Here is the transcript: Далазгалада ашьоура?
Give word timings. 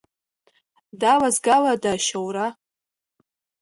Далазгалада 0.99 1.89
ашьоура? 1.97 2.47